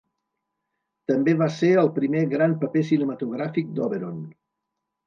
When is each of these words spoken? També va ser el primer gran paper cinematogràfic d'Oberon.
També 1.11 1.35
va 1.43 1.49
ser 1.57 1.69
el 1.83 1.91
primer 1.99 2.25
gran 2.33 2.59
paper 2.65 2.85
cinematogràfic 2.89 3.73
d'Oberon. 3.79 4.23